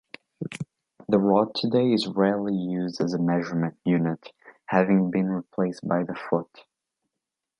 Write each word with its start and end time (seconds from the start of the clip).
The 1.09 1.19
“rod” 1.19 1.53
today 1.53 1.93
is 1.93 2.07
rarely 2.07 2.55
used 2.55 2.99
as 3.01 3.13
a 3.13 3.19
measurement 3.19 3.77
unit, 3.85 4.31
having 4.65 5.11
been 5.11 5.27
replaced 5.29 5.87
by 5.87 6.01
the 6.03 6.15
“foot”. 6.15 6.65